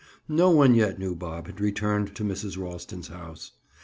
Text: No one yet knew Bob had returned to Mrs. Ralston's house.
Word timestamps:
No 0.27 0.49
one 0.49 0.73
yet 0.73 0.97
knew 0.97 1.13
Bob 1.13 1.45
had 1.45 1.61
returned 1.61 2.15
to 2.15 2.23
Mrs. 2.23 2.57
Ralston's 2.57 3.09
house. 3.09 3.51